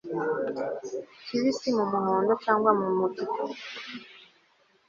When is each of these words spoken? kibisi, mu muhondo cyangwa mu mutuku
kibisi, 1.25 1.67
mu 1.77 1.85
muhondo 1.91 2.31
cyangwa 2.43 2.69
mu 2.79 2.87
mutuku 2.99 3.41